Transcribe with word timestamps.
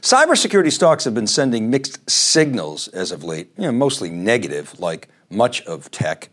Cybersecurity 0.00 0.72
stocks 0.72 1.04
have 1.04 1.14
been 1.14 1.26
sending 1.26 1.70
mixed 1.70 2.08
signals 2.10 2.88
as 2.88 3.10
of 3.10 3.24
late, 3.24 3.50
you 3.56 3.64
know, 3.64 3.72
mostly 3.72 4.10
negative, 4.10 4.78
like 4.78 5.08
much 5.30 5.62
of 5.62 5.90
tech. 5.90 6.28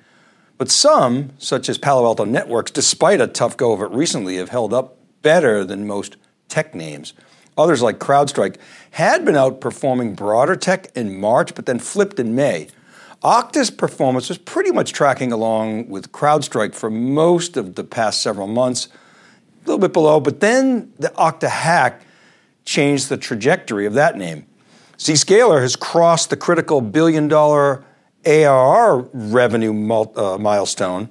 But 0.58 0.70
some, 0.70 1.32
such 1.38 1.70
as 1.70 1.78
Palo 1.78 2.06
Alto 2.06 2.26
Networks, 2.26 2.72
despite 2.72 3.22
a 3.22 3.28
tough 3.28 3.58
go 3.58 3.72
of 3.72 3.82
it 3.82 3.90
recently, 3.92 4.38
have 4.38 4.50
held 4.50 4.74
up 4.74 4.98
better 5.22 5.64
than 5.64 5.88
most 5.88 6.18
tech 6.50 6.76
names. 6.76 7.14
Others, 7.58 7.82
like 7.82 8.00
CrowdStrike, 8.00 8.58
had 8.92 9.26
been 9.26 9.36
outperforming 9.36 10.16
broader 10.16 10.56
tech 10.56 10.96
in 10.96 11.20
March, 11.20 11.56
but 11.56 11.66
then 11.66 11.80
flipped 11.80 12.20
in 12.20 12.36
May. 12.36 12.68
Okta's 13.24 13.70
performance 13.70 14.30
was 14.30 14.38
pretty 14.38 14.72
much 14.72 14.94
tracking 14.94 15.32
along 15.32 15.88
with 15.90 16.12
CrowdStrike 16.12 16.74
for 16.74 16.90
most 16.90 17.56
of 17.56 17.76
the 17.76 17.84
past 17.84 18.22
several 18.22 18.48
months, 18.48 18.88
a 18.88 19.68
little 19.68 19.80
bit 19.80 19.94
below, 19.94 20.20
but 20.20 20.40
then 20.40 20.92
the 20.98 21.10
Okta 21.10 21.50
hack 21.50 22.02
changed 22.66 23.10
the 23.10 23.18
trajectory 23.18 23.86
of 23.86 23.94
that 23.94 24.18
name. 24.18 24.46
Zscaler 24.98 25.62
has 25.62 25.76
crossed 25.76 26.30
the 26.30 26.38
critical 26.38 26.82
billion 26.82 27.28
dollar 27.28 27.84
ARR 28.26 29.10
revenue 29.14 29.72
uh, 30.16 30.38
milestone 30.38 31.10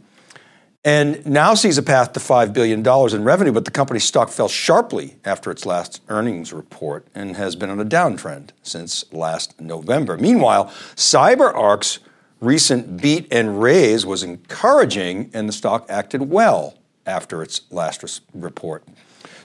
and 0.84 1.24
now 1.26 1.52
sees 1.54 1.76
a 1.76 1.82
path 1.82 2.14
to 2.14 2.20
$5 2.20 2.54
billion 2.54 2.86
in 3.14 3.24
revenue, 3.24 3.52
but 3.52 3.66
the 3.66 3.70
company's 3.70 4.04
stock 4.04 4.30
fell 4.30 4.48
sharply 4.48 5.16
after 5.24 5.50
its 5.50 5.66
last 5.66 6.00
earnings 6.08 6.52
report 6.54 7.06
and 7.14 7.36
has 7.36 7.54
been 7.54 7.68
on 7.68 7.78
a 7.78 7.84
downtrend 7.84 8.50
since 8.62 9.04
last 9.12 9.60
November. 9.60 10.16
Meanwhile, 10.16 10.66
CyberArk's 10.96 11.98
recent 12.40 13.02
beat 13.02 13.28
and 13.30 13.60
raise 13.60 14.06
was 14.06 14.22
encouraging, 14.22 15.30
and 15.34 15.46
the 15.46 15.52
stock 15.52 15.84
acted 15.90 16.30
well 16.30 16.78
after 17.04 17.42
its 17.42 17.60
last 17.70 18.02
res- 18.02 18.22
report. 18.32 18.82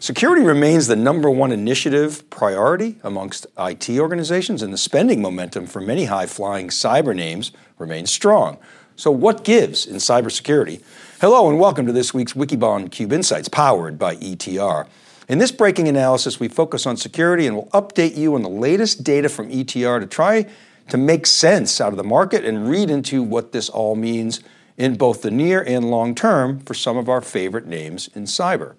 Security 0.06 0.44
remains 0.44 0.86
the 0.86 0.96
number 0.96 1.32
one 1.32 1.52
initiative 1.52 2.30
priority 2.30 2.98
amongst 3.02 3.48
IT 3.58 3.90
organizations, 3.90 4.62
and 4.62 4.72
the 4.72 4.78
spending 4.78 5.20
momentum 5.20 5.66
for 5.66 5.82
many 5.82 6.06
high 6.06 6.28
flying 6.28 6.68
cyber 6.68 7.16
names 7.16 7.52
remains 7.80 8.12
strong. 8.12 8.60
So, 8.96 9.10
what 9.10 9.44
gives 9.44 9.88
in 9.88 9.96
cybersecurity? 9.96 10.84
Hello, 11.20 11.50
and 11.50 11.60
welcome 11.60 11.88
to 11.88 11.92
this 11.92 12.14
week's 12.14 12.34
Wikibon 12.34 12.92
Cube 12.92 13.14
Insights, 13.14 13.50
powered 13.50 13.98
by 13.98 14.18
ETR. 14.18 14.86
In 15.28 15.40
this 15.40 15.52
breaking 15.52 15.88
analysis, 15.88 16.40
we 16.40 16.50
focus 16.50 16.86
on 16.86 16.98
security 16.98 17.48
and 17.48 17.56
will 17.56 17.72
update 17.74 18.16
you 18.16 18.36
on 18.36 18.44
the 18.44 18.48
latest 18.48 19.04
data 19.04 19.28
from 19.28 19.50
ETR 19.50 20.00
to 20.00 20.06
try 20.06 20.46
to 20.88 20.98
make 20.98 21.26
sense 21.26 21.82
out 21.82 21.94
of 21.94 21.98
the 21.98 22.04
market 22.04 22.46
and 22.46 22.70
read 22.70 22.92
into 22.92 23.24
what 23.24 23.54
this 23.54 23.70
all 23.70 23.96
means 23.96 24.40
in 24.78 24.98
both 24.98 25.24
the 25.24 25.32
near 25.32 25.64
and 25.64 25.90
long 25.90 26.14
term 26.14 26.60
for 26.60 26.76
some 26.76 26.96
of 26.96 27.10
our 27.10 27.22
favorite 27.22 27.66
names 27.66 28.08
in 28.14 28.26
cyber. 28.26 28.76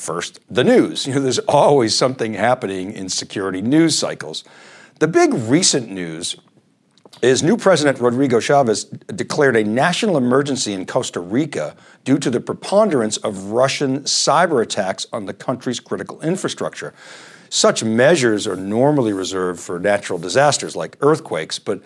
First, 0.00 0.40
the 0.48 0.64
news. 0.64 1.06
You 1.06 1.12
know, 1.12 1.20
there's 1.20 1.40
always 1.40 1.94
something 1.94 2.32
happening 2.32 2.90
in 2.90 3.10
security 3.10 3.60
news 3.60 3.98
cycles. 3.98 4.44
The 4.98 5.06
big 5.06 5.34
recent 5.34 5.90
news 5.90 6.36
is 7.20 7.42
new 7.42 7.58
President 7.58 8.00
Rodrigo 8.00 8.38
Chaves 8.38 8.86
declared 9.14 9.56
a 9.56 9.62
national 9.62 10.16
emergency 10.16 10.72
in 10.72 10.86
Costa 10.86 11.20
Rica 11.20 11.76
due 12.02 12.18
to 12.18 12.30
the 12.30 12.40
preponderance 12.40 13.18
of 13.18 13.50
Russian 13.50 14.00
cyber 14.04 14.62
attacks 14.62 15.06
on 15.12 15.26
the 15.26 15.34
country's 15.34 15.80
critical 15.80 16.18
infrastructure. 16.22 16.94
Such 17.50 17.84
measures 17.84 18.46
are 18.46 18.56
normally 18.56 19.12
reserved 19.12 19.60
for 19.60 19.78
natural 19.78 20.18
disasters 20.18 20.74
like 20.74 20.96
earthquakes, 21.02 21.58
but 21.58 21.82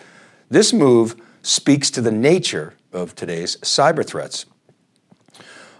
this 0.49 0.71
move 0.71 1.21
speaks 1.41 1.91
to 1.91 1.99
the 1.99 2.13
nature 2.13 2.75
of 2.93 3.13
today's 3.13 3.57
cyber 3.57 4.07
threats. 4.07 4.45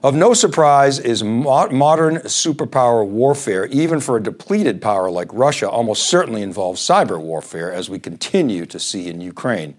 Of 0.06 0.14
no 0.14 0.36
surprise 0.36 1.00
is 1.00 1.24
mo- 1.24 1.68
modern 1.70 2.18
superpower 2.18 3.04
warfare, 3.04 3.66
even 3.66 4.00
for 4.00 4.18
a 4.18 4.22
depleted 4.22 4.80
power 4.80 5.10
like 5.10 5.34
Russia, 5.34 5.68
almost 5.68 6.06
certainly 6.06 6.44
involves 6.44 6.80
cyber 6.80 7.20
warfare, 7.20 7.74
as 7.74 7.90
we 7.90 7.98
continue 7.98 8.68
to 8.68 8.78
see 8.78 9.08
in 9.08 9.20
Ukraine. 9.20 9.74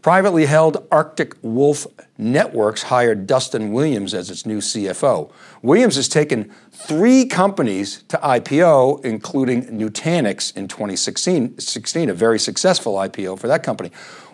Privately 0.00 0.46
held 0.46 0.88
Arctic 0.90 1.34
Wolf 1.42 1.86
Networks 2.16 2.84
hired 2.84 3.26
Dustin 3.26 3.70
Williams 3.72 4.14
as 4.14 4.30
its 4.30 4.46
new 4.46 4.60
CFO. 4.60 5.30
Williams 5.60 5.96
has 5.96 6.08
taken 6.08 6.50
three 6.72 7.26
companies 7.26 8.02
to 8.04 8.16
IPO, 8.16 9.04
including 9.04 9.64
Nutanix 9.64 10.56
in 10.56 10.68
2016, 10.68 11.58
16, 11.58 12.08
a 12.08 12.14
very 12.14 12.38
successful 12.38 12.94
IPO 12.94 13.38
for 13.38 13.48
that 13.48 13.62
company. 13.62 13.90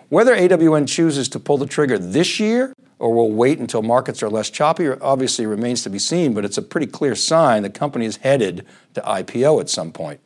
Whether 0.07 0.33
AWN 0.33 0.87
chooses 0.87 1.27
to 1.27 1.39
pull 1.39 1.57
the 1.57 1.65
trigger 1.65 1.97
this 1.97 2.39
year 2.39 2.73
or 3.01 3.11
will 3.11 3.31
wait 3.31 3.57
until 3.57 3.81
markets 3.81 4.21
are 4.21 4.29
less 4.29 4.51
choppy 4.51 4.87
obviously 4.87 5.47
remains 5.47 5.81
to 5.81 5.89
be 5.89 5.97
seen, 5.97 6.35
but 6.35 6.45
it's 6.45 6.59
a 6.59 6.61
pretty 6.61 6.85
clear 6.85 7.15
sign 7.15 7.63
the 7.63 7.69
company 7.69 8.05
is 8.05 8.17
headed 8.17 8.63
to 8.93 9.01
IPO 9.01 9.59
at 9.59 9.69
some 9.69 9.91
point. 9.91 10.19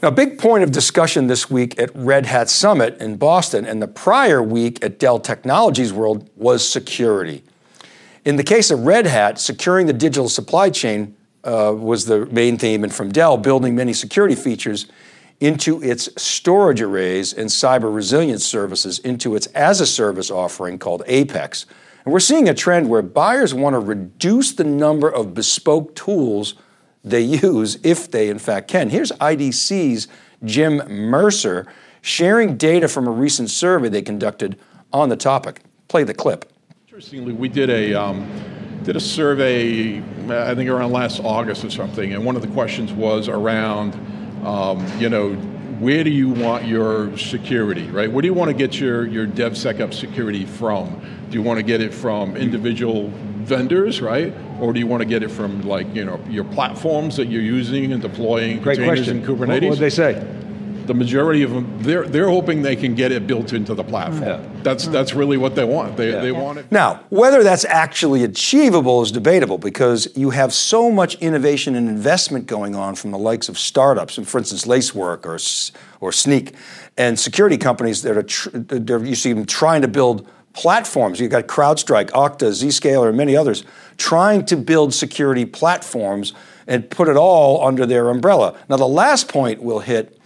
Now, 0.00 0.08
a 0.08 0.12
big 0.12 0.38
point 0.38 0.62
of 0.62 0.70
discussion 0.70 1.26
this 1.26 1.50
week 1.50 1.76
at 1.76 1.90
Red 1.92 2.26
Hat 2.26 2.48
Summit 2.48 2.98
in 3.00 3.16
Boston 3.16 3.66
and 3.66 3.82
the 3.82 3.88
prior 3.88 4.40
week 4.42 4.84
at 4.84 5.00
Dell 5.00 5.18
Technologies 5.18 5.92
World 5.92 6.30
was 6.36 6.68
security. 6.68 7.42
In 8.24 8.36
the 8.36 8.44
case 8.44 8.70
of 8.70 8.86
Red 8.86 9.06
Hat, 9.06 9.40
securing 9.40 9.88
the 9.88 9.92
digital 9.92 10.28
supply 10.28 10.70
chain 10.70 11.16
uh, 11.42 11.74
was 11.76 12.06
the 12.06 12.26
main 12.26 12.58
theme, 12.58 12.84
and 12.84 12.94
from 12.94 13.10
Dell, 13.10 13.36
building 13.36 13.74
many 13.74 13.92
security 13.92 14.36
features 14.36 14.86
into 15.40 15.82
its 15.82 16.08
storage 16.20 16.80
arrays 16.80 17.32
and 17.32 17.48
cyber 17.48 17.94
resilience 17.94 18.44
services 18.44 18.98
into 19.00 19.34
its 19.34 19.46
as 19.48 19.80
a 19.80 19.86
service 19.86 20.30
offering 20.30 20.78
called 20.78 21.02
Apex. 21.06 21.66
And 22.04 22.12
we're 22.12 22.20
seeing 22.20 22.48
a 22.48 22.54
trend 22.54 22.88
where 22.88 23.02
buyers 23.02 23.54
want 23.54 23.74
to 23.74 23.80
reduce 23.80 24.52
the 24.52 24.64
number 24.64 25.08
of 25.08 25.34
bespoke 25.34 25.94
tools 25.94 26.54
they 27.02 27.20
use 27.20 27.78
if 27.82 28.10
they, 28.10 28.28
in 28.28 28.38
fact, 28.38 28.68
can. 28.68 28.90
Here's 28.90 29.12
IDC's 29.12 30.08
Jim 30.44 30.78
Mercer 30.88 31.66
sharing 32.02 32.56
data 32.56 32.88
from 32.88 33.06
a 33.06 33.10
recent 33.10 33.50
survey 33.50 33.88
they 33.88 34.02
conducted 34.02 34.58
on 34.92 35.08
the 35.08 35.16
topic. 35.16 35.62
Play 35.88 36.04
the 36.04 36.14
clip. 36.14 36.50
Interestingly, 36.86 37.32
we 37.32 37.48
did 37.48 37.70
a. 37.70 37.94
Um, 37.94 38.30
did 38.84 38.96
a 38.96 39.00
survey, 39.00 39.96
I 40.28 40.54
think 40.54 40.68
around 40.68 40.92
last 40.92 41.18
August 41.20 41.64
or 41.64 41.70
something, 41.70 42.12
and 42.12 42.22
one 42.22 42.36
of 42.36 42.42
the 42.42 42.48
questions 42.48 42.92
was 42.92 43.28
around 43.28 43.94
um, 44.44 44.86
you 45.00 45.08
know, 45.08 45.34
where 45.80 46.04
do 46.04 46.10
you 46.10 46.28
want 46.28 46.66
your 46.66 47.16
security, 47.18 47.88
right? 47.90 48.10
Where 48.10 48.22
do 48.22 48.28
you 48.28 48.34
want 48.34 48.50
to 48.50 48.56
get 48.56 48.78
your, 48.78 49.06
your 49.06 49.26
DevSecOps 49.26 49.94
security 49.94 50.44
from? 50.46 51.00
Do 51.30 51.34
you 51.34 51.42
want 51.42 51.58
to 51.58 51.62
get 51.62 51.80
it 51.80 51.92
from 51.92 52.36
individual 52.36 53.10
vendors, 53.44 54.00
right? 54.00 54.32
Or 54.60 54.72
do 54.72 54.78
you 54.78 54.86
want 54.86 55.02
to 55.02 55.08
get 55.08 55.22
it 55.22 55.30
from 55.30 55.62
like, 55.62 55.92
you 55.94 56.04
know, 56.04 56.20
your 56.28 56.44
platforms 56.44 57.16
that 57.16 57.26
you're 57.26 57.42
using 57.42 57.92
and 57.92 58.00
deploying 58.00 58.60
Great 58.62 58.76
containers 58.76 59.00
question. 59.00 59.18
in 59.18 59.24
Kubernetes? 59.24 59.62
What 59.62 59.70
would 59.70 59.78
they 59.78 59.90
say? 59.90 60.24
The 60.86 60.94
majority 60.94 61.42
of 61.42 61.50
them 61.50 61.82
they're 61.82 62.06
they're 62.06 62.28
hoping 62.28 62.62
they 62.62 62.76
can 62.76 62.94
get 62.94 63.12
it 63.12 63.26
built 63.26 63.52
into 63.52 63.74
the 63.74 63.84
platform. 63.84 64.22
Yeah. 64.22 64.62
That's 64.62 64.86
that's 64.86 65.14
really 65.14 65.36
what 65.36 65.54
they 65.54 65.64
want. 65.64 65.96
They 65.96 66.12
yeah. 66.12 66.20
they 66.20 66.32
want 66.32 66.58
it. 66.58 66.70
Now, 66.70 67.04
whether 67.10 67.42
that's 67.42 67.64
actually 67.64 68.24
achievable 68.24 69.02
is 69.02 69.12
debatable 69.12 69.58
because 69.58 70.08
you 70.16 70.30
have 70.30 70.52
so 70.52 70.90
much 70.90 71.14
innovation 71.16 71.74
and 71.74 71.88
investment 71.88 72.46
going 72.46 72.74
on 72.74 72.94
from 72.94 73.10
the 73.10 73.18
likes 73.18 73.48
of 73.48 73.58
startups, 73.58 74.18
and 74.18 74.26
for 74.26 74.38
instance, 74.38 74.66
Lacework 74.66 75.26
or 75.26 75.34
or 76.00 76.10
Snyk, 76.10 76.54
and 76.96 77.18
security 77.18 77.56
companies 77.56 78.02
that 78.02 78.16
are 78.16 78.22
tr- 78.22 78.50
you 79.04 79.14
see 79.14 79.32
them 79.32 79.46
trying 79.46 79.82
to 79.82 79.88
build 79.88 80.28
platforms. 80.54 81.20
You've 81.20 81.32
got 81.32 81.46
CrowdStrike, 81.46 82.10
Okta, 82.10 82.50
Zscaler, 82.50 83.08
and 83.08 83.16
many 83.16 83.36
others 83.36 83.64
trying 83.96 84.44
to 84.46 84.56
build 84.56 84.94
security 84.94 85.44
platforms 85.44 86.32
and 86.66 86.88
put 86.88 87.08
it 87.08 87.16
all 87.16 87.66
under 87.66 87.84
their 87.86 88.08
umbrella. 88.08 88.56
Now, 88.68 88.76
the 88.76 88.88
last 88.88 89.28
point 89.28 89.62
we'll 89.62 89.80
hit 89.80 90.18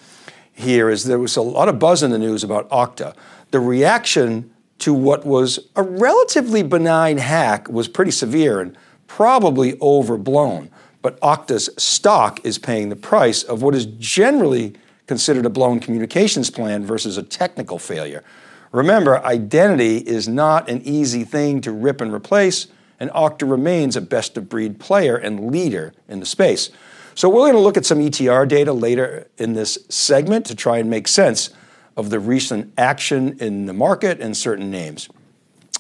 here 0.59 0.91
is 0.91 1.05
there 1.05 1.21
was 1.21 1.37
a 1.37 1.43
lot 1.43 1.69
of 1.69 1.79
buzz 1.79 2.03
in 2.03 2.11
the 2.11 2.19
news 2.19 2.43
about 2.43 2.69
Okta. 2.71 3.15
The 3.53 3.61
reaction 3.61 4.51
to 4.81 4.93
what 4.93 5.25
was 5.25 5.69
a 5.77 5.83
relatively 5.83 6.65
benign 6.65 7.19
hack 7.19 7.69
was 7.69 7.87
pretty 7.87 8.11
severe 8.11 8.61
and 8.61 8.77
probably 9.07 9.79
overblown. 9.81 10.71
But 11.01 11.21
Okta's 11.21 11.71
stock 11.79 12.45
is 12.45 12.59
paying 12.59 12.89
the 12.89 12.97
price 12.97 13.45
of 13.45 13.63
what 13.63 13.75
is 13.75 13.87
generally 13.87 14.75
considered 15.07 15.47
a 15.47 15.51
blown 15.51 15.79
communications 15.79 16.51
plan 16.51 16.85
versus 16.85 17.17
a 17.17 17.23
technical 17.23 17.79
failure. 17.79 18.25
Remember, 18.73 19.25
identity 19.25 19.99
is 19.99 20.29
not 20.29 20.69
an 20.69 20.83
easy 20.83 21.23
thing 21.23 21.61
to 21.61 21.73
rip 21.73 22.01
and 22.01 22.13
replace, 22.13 22.67
and 22.99 23.11
Okta 23.11 23.49
remains 23.49 23.95
a 23.95 24.01
best 24.01 24.37
of 24.37 24.49
breed 24.49 24.81
player 24.81 25.17
and 25.17 25.53
leader 25.53 25.95
in 26.09 26.19
the 26.19 26.27
space. 26.27 26.71
So 27.19 27.29
we're 27.29 27.51
going 27.51 27.55
to 27.55 27.59
look 27.59 27.77
at 27.77 27.85
some 27.85 27.99
ETR 27.99 28.47
data 28.47 28.73
later 28.73 29.27
in 29.39 29.55
this 29.55 29.77
segment 29.89 30.47
to 30.47 30.55
try 30.55 30.79
and 30.79 30.89
make 30.89 31.09
sense 31.09 31.51
of 31.97 32.11
the 32.11 32.21
recent 32.21 32.73
action 32.79 33.37
in 33.41 33.67
the 33.67 33.73
market 33.73 34.21
and 34.21 34.37
certain 34.37 34.71
names. 34.71 35.09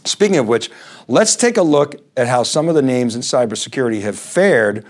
Speaking 0.04 0.38
of 0.38 0.48
which, 0.48 0.68
let's 1.06 1.36
take 1.36 1.56
a 1.56 1.62
look 1.62 1.94
at 2.16 2.26
how 2.26 2.42
some 2.42 2.68
of 2.68 2.74
the 2.74 2.82
names 2.82 3.14
in 3.14 3.20
cybersecurity 3.20 4.00
have 4.00 4.18
fared 4.18 4.84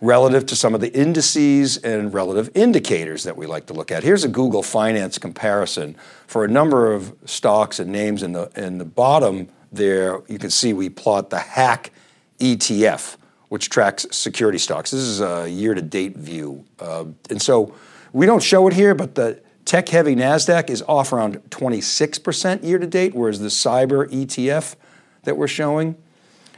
relative 0.00 0.44
to 0.46 0.56
some 0.56 0.74
of 0.74 0.80
the 0.80 0.92
indices 0.92 1.76
and 1.76 2.12
relative 2.12 2.50
indicators 2.56 3.22
that 3.22 3.36
we 3.36 3.46
like 3.46 3.66
to 3.66 3.72
look 3.72 3.92
at. 3.92 4.02
Here's 4.02 4.24
a 4.24 4.28
Google 4.28 4.64
Finance 4.64 5.18
comparison 5.18 5.94
for 6.26 6.44
a 6.44 6.48
number 6.48 6.92
of 6.92 7.14
stocks 7.26 7.78
and 7.78 7.92
names 7.92 8.24
in 8.24 8.32
the 8.32 8.50
in 8.56 8.78
the 8.78 8.84
bottom 8.84 9.50
there 9.70 10.20
you 10.26 10.40
can 10.40 10.50
see 10.50 10.72
we 10.72 10.88
plot 10.88 11.30
the 11.30 11.38
hack 11.38 11.92
ETF 12.40 13.18
which 13.48 13.70
tracks 13.70 14.06
security 14.10 14.58
stocks. 14.58 14.90
This 14.90 15.00
is 15.00 15.20
a 15.20 15.48
year-to-date 15.48 16.16
view. 16.16 16.64
Uh, 16.80 17.06
and 17.30 17.40
so 17.40 17.74
we 18.12 18.26
don't 18.26 18.42
show 18.42 18.66
it 18.66 18.74
here, 18.74 18.94
but 18.94 19.14
the 19.14 19.40
tech-heavy 19.64 20.16
NASDAQ 20.16 20.70
is 20.70 20.82
off 20.82 21.12
around 21.12 21.36
26% 21.50 22.64
year-to-date, 22.64 23.14
whereas 23.14 23.40
the 23.40 23.48
cyber 23.48 24.08
ETF 24.10 24.76
that 25.24 25.36
we're 25.36 25.48
showing 25.48 25.96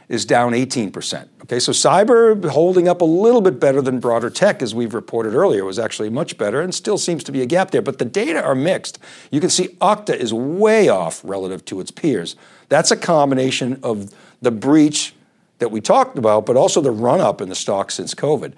is 0.08 0.24
down 0.24 0.52
18%. 0.52 1.28
Okay, 1.42 1.60
so 1.60 1.72
cyber 1.72 2.48
holding 2.48 2.88
up 2.88 3.00
a 3.02 3.04
little 3.04 3.40
bit 3.40 3.60
better 3.60 3.82
than 3.82 4.00
broader 4.00 4.30
tech, 4.30 4.62
as 4.62 4.74
we've 4.74 4.94
reported 4.94 5.34
earlier, 5.34 5.64
was 5.64 5.78
actually 5.78 6.08
much 6.08 6.38
better 6.38 6.60
and 6.60 6.74
still 6.74 6.96
seems 6.96 7.22
to 7.24 7.32
be 7.32 7.42
a 7.42 7.46
gap 7.46 7.70
there. 7.70 7.82
But 7.82 7.98
the 7.98 8.04
data 8.04 8.42
are 8.42 8.54
mixed. 8.54 8.98
You 9.30 9.40
can 9.40 9.50
see 9.50 9.68
Okta 9.80 10.14
is 10.14 10.32
way 10.32 10.88
off 10.88 11.20
relative 11.24 11.64
to 11.66 11.80
its 11.80 11.90
peers. 11.90 12.36
That's 12.68 12.90
a 12.90 12.96
combination 12.96 13.80
of 13.82 14.14
the 14.40 14.50
breach 14.50 15.14
that 15.58 15.70
we 15.70 15.80
talked 15.80 16.18
about, 16.18 16.46
but 16.46 16.56
also 16.56 16.80
the 16.80 16.90
run 16.90 17.20
up 17.20 17.40
in 17.40 17.48
the 17.48 17.54
stock 17.54 17.90
since 17.90 18.14
COVID. 18.14 18.54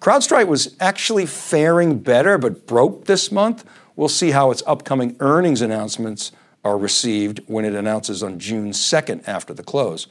CrowdStrike 0.00 0.48
was 0.48 0.76
actually 0.80 1.26
faring 1.26 1.98
better, 1.98 2.38
but 2.38 2.66
broke 2.66 3.06
this 3.06 3.32
month. 3.32 3.64
We'll 3.96 4.08
see 4.08 4.32
how 4.32 4.50
its 4.50 4.62
upcoming 4.66 5.16
earnings 5.20 5.60
announcements 5.62 6.32
are 6.64 6.78
received 6.78 7.40
when 7.46 7.64
it 7.64 7.74
announces 7.74 8.22
on 8.22 8.38
June 8.38 8.70
2nd 8.70 9.26
after 9.28 9.54
the 9.54 9.62
close. 9.62 10.06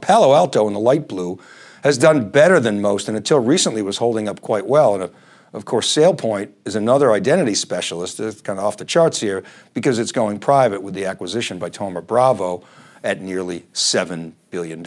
Palo 0.00 0.34
Alto 0.34 0.66
in 0.66 0.74
the 0.74 0.80
light 0.80 1.08
blue 1.08 1.38
has 1.82 1.98
done 1.98 2.30
better 2.30 2.60
than 2.60 2.80
most 2.80 3.08
and 3.08 3.16
until 3.16 3.40
recently 3.40 3.82
was 3.82 3.98
holding 3.98 4.28
up 4.28 4.40
quite 4.40 4.66
well. 4.66 4.94
And 4.94 5.10
of 5.52 5.64
course, 5.64 5.92
SailPoint 5.94 6.50
is 6.64 6.76
another 6.76 7.12
identity 7.12 7.54
specialist. 7.54 8.20
It's 8.20 8.40
kind 8.40 8.58
of 8.58 8.64
off 8.64 8.76
the 8.76 8.84
charts 8.84 9.20
here 9.20 9.42
because 9.74 9.98
it's 9.98 10.12
going 10.12 10.38
private 10.38 10.82
with 10.82 10.94
the 10.94 11.06
acquisition 11.06 11.58
by 11.58 11.70
Thoma 11.70 12.02
Bravo 12.02 12.64
at 13.02 13.20
nearly 13.20 13.66
$7 13.72 14.32
billion. 14.50 14.84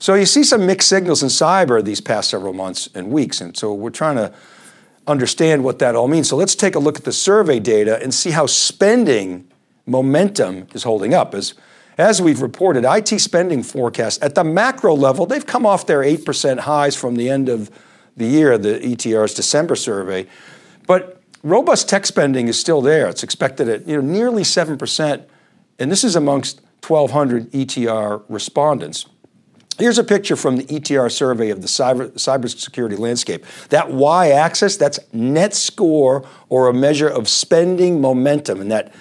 So 0.00 0.14
you 0.14 0.26
see 0.26 0.44
some 0.44 0.66
mixed 0.66 0.88
signals 0.88 1.22
in 1.22 1.28
cyber 1.28 1.84
these 1.84 2.00
past 2.00 2.30
several 2.30 2.52
months 2.52 2.88
and 2.94 3.10
weeks. 3.10 3.40
And 3.40 3.56
so 3.56 3.72
we're 3.74 3.90
trying 3.90 4.16
to 4.16 4.32
understand 5.06 5.64
what 5.64 5.78
that 5.80 5.96
all 5.96 6.08
means. 6.08 6.28
So 6.28 6.36
let's 6.36 6.54
take 6.54 6.74
a 6.74 6.78
look 6.78 6.98
at 6.98 7.04
the 7.04 7.12
survey 7.12 7.58
data 7.58 8.00
and 8.02 8.14
see 8.14 8.30
how 8.30 8.46
spending 8.46 9.50
momentum 9.86 10.68
is 10.74 10.84
holding 10.84 11.14
up. 11.14 11.34
As 11.34 11.54
as 11.98 12.22
we've 12.22 12.40
reported, 12.40 12.84
IT 12.84 13.18
spending 13.18 13.64
forecasts 13.64 14.22
at 14.22 14.36
the 14.36 14.44
macro 14.44 14.94
level, 14.94 15.26
they've 15.26 15.44
come 15.44 15.66
off 15.66 15.84
their 15.86 16.02
8% 16.02 16.60
highs 16.60 16.94
from 16.94 17.16
the 17.16 17.28
end 17.28 17.48
of 17.48 17.72
the 18.16 18.26
year, 18.26 18.56
the 18.56 18.80
ETR's 18.80 19.34
December 19.34 19.74
survey. 19.74 20.26
But 20.86 21.20
robust 21.42 21.88
tech 21.88 22.06
spending 22.06 22.46
is 22.46 22.58
still 22.58 22.80
there. 22.80 23.08
It's 23.08 23.24
expected 23.24 23.68
at 23.68 23.88
you 23.88 24.00
know, 24.00 24.00
nearly 24.00 24.44
7%, 24.44 25.24
and 25.80 25.90
this 25.90 26.04
is 26.04 26.14
amongst 26.14 26.60
1,200 26.88 27.50
ETR 27.52 28.22
respondents. 28.28 29.06
Here's 29.78 29.98
a 29.98 30.04
picture 30.04 30.34
from 30.34 30.56
the 30.56 30.64
ETR 30.64 31.10
survey 31.10 31.50
of 31.50 31.62
the 31.62 31.68
cyber, 31.68 32.10
cybersecurity 32.14 32.98
landscape. 32.98 33.44
That 33.68 33.92
y 33.92 34.30
axis, 34.30 34.76
that's 34.76 34.98
net 35.12 35.54
score 35.54 36.26
or 36.48 36.68
a 36.68 36.74
measure 36.74 37.08
of 37.08 37.28
spending 37.28 38.00
momentum. 38.00 38.60
And 38.60 38.72
that 38.72 38.92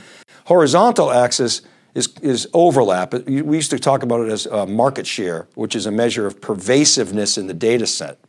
horizontal 0.45 1.12
axis 1.12 1.63
is, 1.95 2.13
is 2.22 2.48
overlap. 2.54 3.13
We 3.25 3.56
used 3.56 3.72
to 3.72 3.80
talk 3.80 4.04
about 4.04 4.28
it 4.28 4.31
as 4.31 4.45
uh, 4.45 4.68
market 4.68 5.07
share, 5.07 5.48
which 5.56 5.75
is 5.75 5.88
a 5.88 5.92
measure 5.92 6.28
of 6.28 6.42
pervasiveness 6.42 7.39
in 7.39 7.48
the 7.48 7.56
data 7.56 7.88
set. 7.88 8.19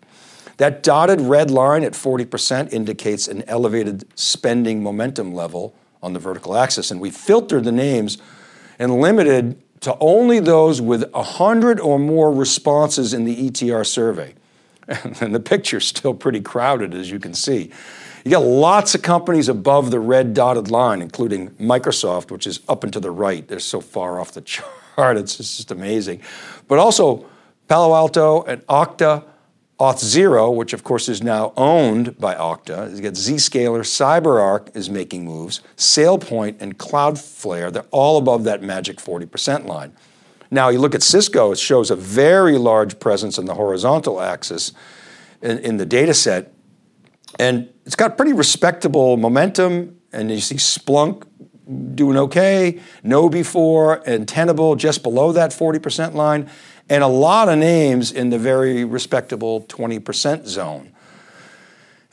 That 0.57 0.83
dotted 0.83 1.21
red 1.21 1.51
line 1.51 1.85
at 1.85 1.93
40% 1.93 2.73
indicates 2.73 3.29
an 3.29 3.45
elevated 3.47 4.07
spending 4.19 4.83
momentum 4.83 5.35
level 5.35 5.75
on 6.03 6.15
the 6.15 6.19
vertical 6.19 6.57
axis. 6.57 6.91
And 6.91 6.99
we 6.99 7.11
filtered 7.11 7.65
the 7.65 7.73
names 7.73 8.17
and 8.79 9.01
limited 9.01 9.61
to 9.81 9.97
only 10.01 10.41
those 10.41 10.81
with 10.81 11.11
100 11.13 11.81
or 11.81 11.99
more 11.99 12.33
responses 12.33 13.15
in 13.15 13.25
the 13.25 13.51
ETR 13.51 13.87
survey. 13.87 14.35
And 15.21 15.35
the 15.35 15.41
picture's 15.41 15.87
still 15.87 16.15
pretty 16.15 16.41
crowded, 16.41 16.95
as 16.95 17.11
you 17.11 17.19
can 17.19 17.35
see. 17.35 17.71
You 18.25 18.31
got 18.31 18.43
lots 18.43 18.95
of 18.95 19.03
companies 19.03 19.49
above 19.49 19.91
the 19.91 20.01
red 20.01 20.33
dotted 20.33 20.71
line, 20.71 21.03
including 21.03 21.51
Microsoft, 21.53 22.31
which 22.31 22.47
is 22.47 22.61
up 22.69 22.85
and 22.85 22.93
to 22.95 23.01
the 23.01 23.11
right. 23.11 23.47
They're 23.47 23.61
so 23.61 23.81
far 23.81 24.19
off 24.19 24.33
the 24.33 24.41
chart, 24.97 25.17
it's 25.19 25.37
just 25.37 25.71
amazing. 25.71 26.23
But 26.67 26.79
also 26.79 27.27
Palo 27.69 27.95
Alto 27.95 28.43
and 28.45 28.67
Okta, 28.67 29.25
Auth0, 29.79 30.55
which 30.55 30.73
of 30.73 30.83
course 30.83 31.09
is 31.09 31.23
now 31.23 31.53
owned 31.57 32.19
by 32.19 32.35
Okta. 32.35 32.95
You 32.95 33.03
got 33.03 33.13
Zscaler, 33.13 33.81
CyberArk 33.81 34.75
is 34.77 34.91
making 34.91 35.25
moves, 35.25 35.61
SailPoint 35.77 36.61
and 36.61 36.79
Cloudflare, 36.79 37.73
they're 37.73 37.83
all 37.91 38.19
above 38.19 38.45
that 38.45 38.63
magic 38.63 38.99
40% 38.99 39.67
line. 39.67 39.93
Now 40.51 40.69
you 40.71 40.79
look 40.79 40.95
at 40.95 41.03
Cisco, 41.03 41.53
it 41.53 41.59
shows 41.59 41.91
a 41.91 41.97
very 41.97 42.59
large 42.59 42.99
presence 42.99 43.39
in 43.39 43.45
the 43.45 43.55
horizontal 43.55 44.21
axis 44.21 44.73
in, 45.43 45.59
in 45.59 45.77
the 45.77 45.87
data 45.87 46.15
set 46.15 46.53
and 47.39 47.69
it's 47.85 47.97
got 47.97 48.17
pretty 48.17 48.33
respectable 48.33 49.17
momentum. 49.17 50.01
And 50.13 50.31
you 50.31 50.41
see 50.41 50.57
Splunk 50.57 51.27
doing 51.95 52.17
okay, 52.17 52.81
KnowBe4, 53.05 54.07
and 54.07 54.27
Tenable 54.27 54.75
just 54.77 55.03
below 55.03 55.33
that 55.33 55.51
40% 55.51 56.15
line, 56.15 56.49
and 56.89 57.05
a 57.05 57.09
lot 57.09 57.49
of 57.49 57.59
names 57.59 58.13
in 58.13 58.31
the 58.31 58.39
very 58.39 58.85
respectable 58.85 59.63
20% 59.63 60.47
zone. 60.47 60.93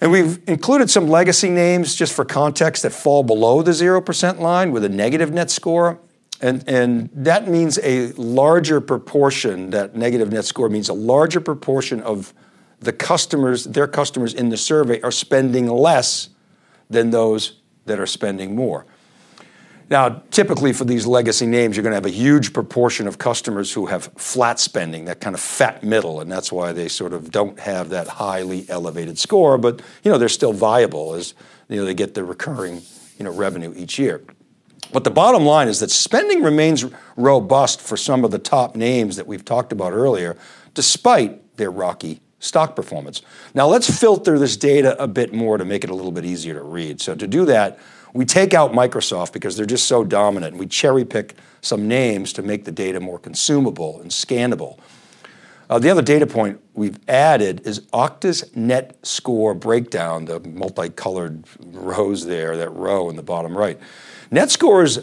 And 0.01 0.12
we've 0.12 0.42
included 0.48 0.89
some 0.89 1.07
legacy 1.07 1.50
names 1.50 1.95
just 1.95 2.13
for 2.13 2.25
context 2.25 2.83
that 2.83 2.92
fall 2.92 3.24
below 3.24 3.62
the 3.62 3.72
0% 3.72 4.39
line 4.39 4.72
with 4.72 4.83
a 4.83 4.89
negative 4.89 5.31
net 5.31 5.50
score. 5.50 6.00
And, 6.42 6.68
and 6.68 7.10
that 7.13 7.48
means 7.48 7.80
a 7.81 8.12
larger 8.13 8.81
proportion, 8.81 9.69
that 9.69 9.95
negative 9.95 10.31
net 10.31 10.44
score 10.44 10.68
means 10.68 10.89
a 10.89 10.94
larger 10.94 11.39
proportion 11.39 12.01
of 12.01 12.33
the 12.81 12.92
customers, 12.92 13.63
their 13.63 13.88
customers 13.88 14.33
in 14.33 14.50
the 14.50 14.57
survey 14.57 15.00
are 15.01 15.12
spending 15.12 15.68
less 15.68 16.30
than 16.89 17.10
those 17.12 17.62
that 17.86 18.00
are 18.00 18.06
spending 18.06 18.54
more. 18.54 18.86
Now, 19.89 20.23
typically 20.31 20.73
for 20.73 20.83
these 20.83 21.05
legacy 21.05 21.45
names, 21.45 21.75
you're 21.75 21.83
going 21.83 21.91
to 21.91 21.97
have 21.97 22.05
a 22.05 22.09
huge 22.09 22.53
proportion 22.53 23.07
of 23.07 23.19
customers 23.19 23.71
who 23.71 23.85
have 23.85 24.05
flat 24.17 24.59
spending, 24.59 25.05
that 25.05 25.21
kind 25.21 25.35
of 25.35 25.39
fat 25.39 25.83
middle, 25.83 26.21
and 26.21 26.31
that's 26.31 26.51
why 26.51 26.71
they 26.71 26.87
sort 26.87 27.13
of 27.13 27.29
don't 27.29 27.59
have 27.59 27.89
that 27.89 28.07
highly 28.07 28.65
elevated 28.67 29.19
score. 29.19 29.57
But 29.59 29.81
you 30.03 30.11
know, 30.11 30.17
they're 30.17 30.29
still 30.29 30.53
viable 30.53 31.13
as 31.13 31.35
you 31.69 31.77
know 31.77 31.85
they 31.85 31.93
get 31.93 32.15
the 32.15 32.23
recurring 32.23 32.81
you 33.19 33.25
know 33.25 33.31
revenue 33.31 33.73
each 33.75 33.99
year. 33.99 34.23
But 34.91 35.03
the 35.03 35.11
bottom 35.11 35.45
line 35.45 35.67
is 35.67 35.79
that 35.81 35.91
spending 35.91 36.41
remains 36.41 36.85
robust 37.15 37.81
for 37.81 37.97
some 37.97 38.23
of 38.23 38.31
the 38.31 38.39
top 38.39 38.75
names 38.75 39.17
that 39.17 39.27
we've 39.27 39.45
talked 39.45 39.71
about 39.71 39.93
earlier, 39.93 40.37
despite 40.73 41.57
their 41.57 41.71
rocky 41.71 42.21
stock 42.39 42.75
performance. 42.75 43.21
Now 43.53 43.67
let's 43.67 43.99
filter 43.99 44.37
this 44.39 44.57
data 44.57 45.01
a 45.01 45.07
bit 45.07 45.33
more 45.33 45.57
to 45.57 45.65
make 45.65 45.83
it 45.83 45.89
a 45.89 45.95
little 45.95 46.11
bit 46.11 46.25
easier 46.25 46.53
to 46.53 46.63
read. 46.63 47.01
So 47.01 47.15
to 47.15 47.27
do 47.27 47.45
that, 47.45 47.80
we 48.16 48.24
take 48.24 48.54
out 48.54 48.72
Microsoft 48.72 49.34
because 49.34 49.57
they're 49.57 49.66
just 49.66 49.88
so 49.88 50.06
dominant. 50.06 50.54
And 50.54 50.60
we 50.60 50.68
cherry 50.68 51.04
pick 51.04 51.36
some 51.60 51.86
names 51.86 52.31
to 52.34 52.42
make 52.42 52.64
the 52.64 52.72
data 52.72 53.02
more 53.02 53.19
consumable 53.19 54.00
and 54.00 54.10
scannable. 54.10 54.80
Uh, 55.69 55.80
the 55.80 55.90
other 55.90 56.02
data 56.02 56.26
point 56.26 56.62
we've 56.76 56.98
added 57.10 57.68
is 57.68 57.81
Okta's 57.92 58.56
net 58.56 59.06
score 59.06 59.54
breakdown, 59.54 60.26
the 60.26 60.40
multicolored 60.40 61.44
rows 61.60 62.26
there, 62.26 62.56
that 62.56 62.69
row 62.69 63.10
in 63.10 63.18
the 63.18 63.24
bottom 63.24 63.57
right. 63.57 63.78
Net 64.31 64.50
scores, 64.50 65.00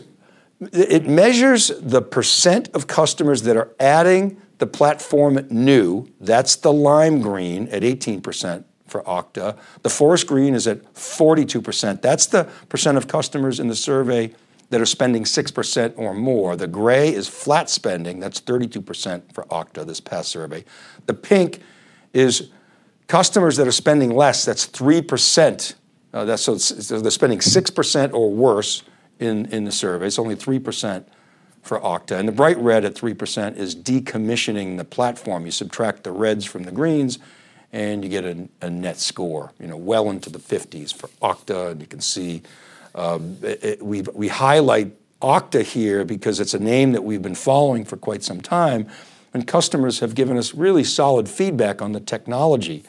it 0.73 1.07
measures 1.07 1.71
the 1.81 2.00
percent 2.00 2.71
of 2.73 2.87
customers 2.87 3.42
that 3.42 3.59
are 3.59 3.75
adding 3.78 4.40
the 4.57 4.66
platform 4.66 5.47
new, 5.50 6.09
that's 6.19 6.57
the 6.57 6.73
lime 6.73 7.21
green 7.21 7.69
at 7.69 7.83
18% 7.83 8.64
for 8.92 9.02
Okta. 9.02 9.56
The 9.82 9.90
forest 9.90 10.26
green 10.28 10.54
is 10.54 10.68
at 10.68 10.94
42%. 10.94 12.02
That's 12.02 12.26
the 12.26 12.44
percent 12.68 12.99
of 12.99 13.08
customers 13.08 13.58
in 13.58 13.66
the 13.66 13.75
survey 13.75 14.32
that 14.68 14.80
are 14.80 14.87
spending 14.87 15.25
6% 15.25 15.94
or 15.96 16.14
more. 16.14 16.56
The 16.56 16.68
gray 16.68 17.12
is 17.12 17.26
flat 17.26 17.68
spending, 17.68 18.20
that's 18.20 18.40
32% 18.40 19.32
for 19.32 19.44
Okta 19.44 19.87
this 19.87 20.00
past 20.00 20.28
survey. 20.28 20.64
The 21.06 21.14
pink 21.14 21.61
is 22.12 22.50
customers 23.08 23.56
that 23.56 23.66
are 23.66 23.72
spending 23.72 24.14
less, 24.14 24.44
that's 24.44 24.66
3%. 24.68 25.75
Uh, 26.14 26.25
that's, 26.26 26.42
so, 26.42 26.58
so 26.58 27.00
they're 27.00 27.11
spending 27.11 27.38
6% 27.38 28.12
or 28.12 28.30
worse 28.30 28.82
in, 29.18 29.46
in 29.46 29.64
the 29.64 29.72
survey. 29.72 30.06
It's 30.06 30.18
only 30.18 30.37
3% 30.37 31.04
for 31.62 31.80
Okta. 31.80 32.18
And 32.18 32.28
the 32.28 32.32
bright 32.32 32.58
red 32.58 32.84
at 32.84 32.94
3% 32.94 33.56
is 33.56 33.75
decommissioning 33.75 34.76
the 34.76 34.84
platform. 34.84 35.46
You 35.46 35.52
subtract 35.52 36.04
the 36.04 36.12
reds 36.12 36.44
from 36.44 36.64
the 36.64 36.72
greens 36.72 37.18
and 37.72 38.04
you 38.04 38.10
get 38.10 38.24
a, 38.24 38.48
a 38.60 38.70
net 38.70 38.98
score, 38.98 39.52
you 39.58 39.66
know, 39.66 39.76
well 39.76 40.10
into 40.10 40.28
the 40.28 40.38
50s 40.38 40.94
for 40.94 41.08
Okta. 41.22 41.72
And 41.72 41.80
you 41.80 41.86
can 41.86 42.00
see 42.00 42.42
um, 42.94 43.38
it, 43.42 43.64
it, 43.64 43.82
we, 43.82 44.02
we 44.02 44.28
highlight 44.28 44.92
Okta 45.20 45.62
here 45.62 46.04
because 46.04 46.40
it's 46.40 46.52
a 46.52 46.58
name 46.58 46.92
that 46.92 47.02
we've 47.02 47.22
been 47.22 47.34
following 47.34 47.84
for 47.84 47.96
quite 47.96 48.22
some 48.22 48.40
time. 48.40 48.88
And 49.32 49.46
customers 49.46 50.00
have 50.00 50.14
given 50.14 50.36
us 50.36 50.54
really 50.54 50.84
solid 50.84 51.28
feedback 51.28 51.80
on 51.80 51.92
the 51.92 52.00
technology. 52.00 52.84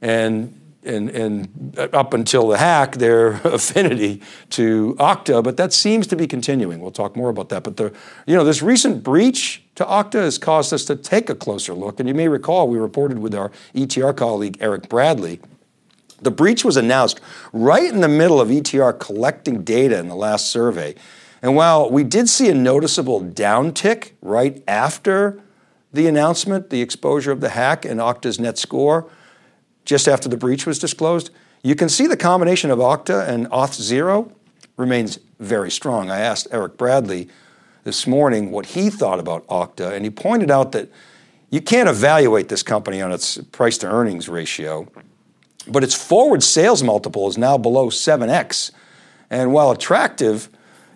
And 0.00 0.59
and, 0.82 1.10
and 1.10 1.78
up 1.92 2.14
until 2.14 2.48
the 2.48 2.58
hack, 2.58 2.96
their 2.96 3.32
affinity 3.44 4.22
to 4.50 4.94
Okta, 4.98 5.42
but 5.42 5.56
that 5.56 5.72
seems 5.72 6.06
to 6.08 6.16
be 6.16 6.26
continuing. 6.26 6.80
We'll 6.80 6.90
talk 6.90 7.16
more 7.16 7.28
about 7.28 7.48
that. 7.50 7.64
But 7.64 7.76
the, 7.76 7.92
you 8.26 8.34
know, 8.34 8.44
this 8.44 8.62
recent 8.62 9.02
breach 9.02 9.62
to 9.74 9.84
Okta 9.84 10.14
has 10.14 10.38
caused 10.38 10.72
us 10.72 10.84
to 10.86 10.96
take 10.96 11.30
a 11.30 11.34
closer 11.34 11.74
look. 11.74 12.00
And 12.00 12.08
you 12.08 12.14
may 12.14 12.28
recall 12.28 12.68
we 12.68 12.78
reported 12.78 13.18
with 13.18 13.34
our 13.34 13.50
ETR 13.74 14.16
colleague 14.16 14.56
Eric 14.60 14.88
Bradley. 14.88 15.40
The 16.22 16.30
breach 16.30 16.64
was 16.64 16.76
announced 16.76 17.20
right 17.52 17.90
in 17.90 18.00
the 18.00 18.08
middle 18.08 18.40
of 18.40 18.48
ETR 18.48 18.98
collecting 18.98 19.62
data 19.62 19.98
in 19.98 20.08
the 20.08 20.14
last 20.14 20.50
survey. 20.50 20.94
And 21.42 21.56
while 21.56 21.90
we 21.90 22.04
did 22.04 22.28
see 22.28 22.50
a 22.50 22.54
noticeable 22.54 23.22
downtick 23.22 24.12
right 24.20 24.62
after 24.68 25.40
the 25.92 26.06
announcement, 26.06 26.70
the 26.70 26.82
exposure 26.82 27.32
of 27.32 27.40
the 27.40 27.50
hack 27.50 27.84
and 27.84 27.98
Okta's 27.98 28.38
net 28.38 28.58
score, 28.58 29.08
just 29.84 30.08
after 30.08 30.28
the 30.28 30.36
breach 30.36 30.66
was 30.66 30.78
disclosed, 30.78 31.30
you 31.62 31.74
can 31.74 31.88
see 31.88 32.06
the 32.06 32.16
combination 32.16 32.70
of 32.70 32.78
Okta 32.78 33.28
and 33.28 33.46
Auth0 33.50 34.32
remains 34.76 35.18
very 35.38 35.70
strong. 35.70 36.10
I 36.10 36.20
asked 36.20 36.48
Eric 36.50 36.76
Bradley 36.76 37.28
this 37.84 38.06
morning 38.06 38.50
what 38.50 38.66
he 38.66 38.90
thought 38.90 39.18
about 39.18 39.46
Okta, 39.46 39.92
and 39.92 40.04
he 40.04 40.10
pointed 40.10 40.50
out 40.50 40.72
that 40.72 40.88
you 41.50 41.60
can't 41.60 41.88
evaluate 41.88 42.48
this 42.48 42.62
company 42.62 43.02
on 43.02 43.12
its 43.12 43.38
price 43.38 43.76
to 43.78 43.86
earnings 43.86 44.28
ratio, 44.28 44.86
but 45.66 45.82
its 45.82 45.94
forward 45.94 46.42
sales 46.42 46.82
multiple 46.82 47.28
is 47.28 47.36
now 47.36 47.58
below 47.58 47.88
7x. 47.88 48.70
And 49.28 49.52
while 49.52 49.70
attractive, 49.70 50.48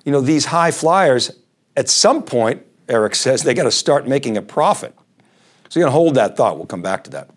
you 0.05 0.13
know, 0.13 0.21
these 0.21 0.47
high 0.47 0.71
flyers, 0.71 1.31
at 1.77 1.89
some 1.89 2.23
point, 2.23 2.63
Eric 2.89 3.15
says, 3.17 3.43
they 3.43 3.55
got 3.55 3.65
to 3.65 3.73
start 3.73 4.07
making 4.07 4.37
a 4.37 4.43
profit. 4.43 4.95
So 5.69 5.81
you're 5.81 5.85
going 5.85 5.93
to 5.93 5.99
hold 5.99 6.15
that 6.15 6.37
thought. 6.37 6.57
We'll 6.57 6.67
come 6.67 6.83
back 6.83 7.05
to 7.05 7.11
that. 7.11 7.31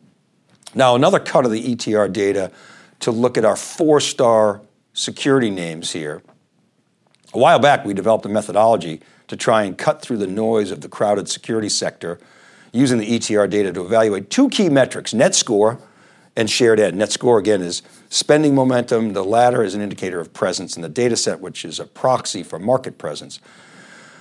Now, 0.75 0.95
another 0.95 1.19
cut 1.19 1.45
of 1.45 1.51
the 1.51 1.75
ETR 1.75 2.12
data 2.12 2.51
to 3.00 3.12
look 3.12 3.38
at 3.38 3.45
our 3.45 3.55
four 3.55 4.00
star 4.00 4.62
security 4.93 5.50
names 5.50 5.91
here. 5.91 6.21
A 7.33 7.38
while 7.38 7.59
back, 7.59 7.86
we 7.86 7.93
developed 7.93 8.25
a 8.25 8.29
methodology 8.29 9.01
to 9.27 9.36
try 9.36 9.63
and 9.63 9.77
cut 9.77 10.01
through 10.01 10.17
the 10.17 10.27
noise 10.27 10.71
of 10.71 10.81
the 10.81 10.89
crowded 10.89 11.29
security 11.29 11.69
sector 11.69 12.19
using 12.71 12.97
the 12.97 13.05
ETR 13.05 13.50
data 13.50 13.71
to 13.74 13.86
evaluate 13.86 14.29
two 14.29 14.50
key 14.50 14.69
metrics 14.69 15.13
net 15.13 15.36
score 15.36 15.79
and 16.36 16.50
shared 16.50 16.79
N. 16.79 16.97
Net 16.97 17.12
score, 17.12 17.39
again, 17.39 17.62
is 17.62 17.81
spending 18.09 18.53
momentum. 18.53 19.13
The 19.13 19.24
latter 19.24 19.63
is 19.63 19.74
an 19.74 19.81
indicator 19.81 20.19
of 20.19 20.33
presence 20.33 20.75
in 20.75 20.83
the 20.83 20.89
data 20.89 21.17
set, 21.17 21.41
which 21.41 21.65
is 21.65 21.79
a 21.79 21.86
proxy 21.86 22.43
for 22.43 22.59
market 22.59 23.00
presence. 23.00 23.39